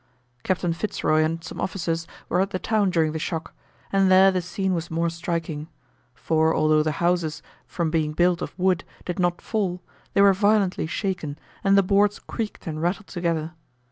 [0.41, 3.53] Captain Fitz Roy and some officers were at the town during the shock,
[3.93, 5.67] and there the scene was more striking;
[6.15, 9.79] for although the houses, from being built of wood, did not fall,
[10.15, 13.51] they were violently shaken, and the boards creaked and rattled together.